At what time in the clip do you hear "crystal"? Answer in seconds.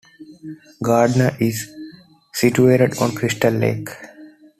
3.13-3.53